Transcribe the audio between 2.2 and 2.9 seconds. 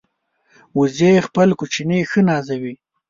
نازوي